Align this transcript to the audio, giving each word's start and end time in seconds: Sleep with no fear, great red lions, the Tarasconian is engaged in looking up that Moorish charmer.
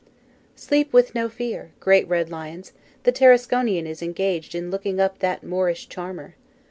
Sleep 0.55 0.91
with 0.93 1.13
no 1.13 1.29
fear, 1.29 1.73
great 1.79 2.07
red 2.07 2.31
lions, 2.31 2.73
the 3.03 3.11
Tarasconian 3.11 3.85
is 3.85 4.01
engaged 4.01 4.55
in 4.55 4.71
looking 4.71 4.99
up 4.99 5.19
that 5.19 5.43
Moorish 5.43 5.87
charmer. 5.89 6.33